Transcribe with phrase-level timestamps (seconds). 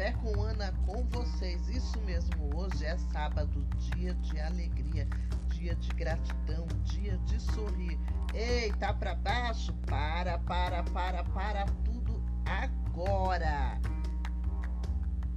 [0.00, 1.68] Café com Ana com vocês.
[1.68, 5.06] Isso mesmo, hoje é sábado, dia de alegria,
[5.48, 7.98] dia de gratidão, dia de sorrir.
[8.32, 9.74] Ei, tá para baixo?
[9.86, 13.78] Para, para, para, para tudo agora.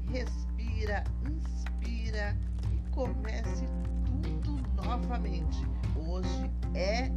[0.09, 2.37] Respira, inspira
[2.71, 3.65] e comece
[4.05, 5.61] tudo novamente.
[6.07, 7.09] Hoje é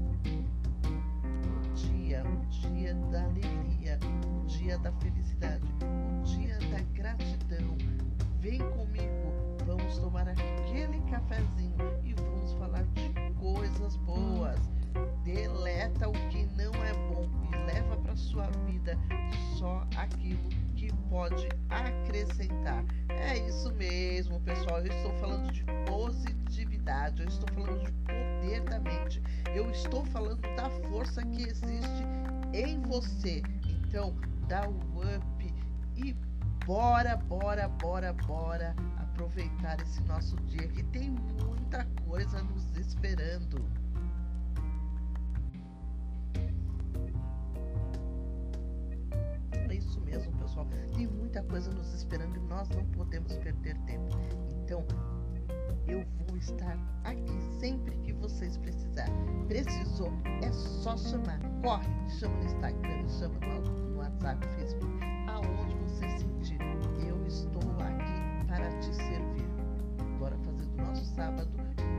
[1.53, 4.01] o dia, o dia da alegria,
[4.43, 5.56] o dia da felicidade,
[7.07, 7.77] gratidão.
[8.41, 14.59] Vem comigo, vamos tomar aquele cafezinho e vamos falar de coisas boas.
[15.23, 18.99] Deleta o que não é bom e leva para sua vida
[19.57, 22.85] só aquilo que pode acrescentar.
[23.09, 24.79] É isso mesmo, pessoal.
[24.79, 29.23] Eu estou falando de positividade, eu estou falando de poder da mente,
[29.55, 32.05] eu estou falando da força que existe
[32.53, 33.43] em você.
[33.65, 34.15] Então,
[34.49, 35.37] dá o up
[36.67, 43.65] bora, bora, bora, bora aproveitar esse nosso dia que tem muita coisa nos esperando.
[49.53, 50.67] É isso mesmo, pessoal.
[50.95, 54.17] Tem muita coisa nos esperando e nós não podemos perder tempo.
[54.65, 54.85] Então,
[55.87, 59.15] eu vou estar aqui sempre que vocês precisarem.
[59.47, 61.39] Precisou, é só chamar.
[61.63, 61.87] Corre,
[62.19, 64.86] chama no Instagram, chama no, WhatsApp, Facebook,
[71.17, 71.96] sábado.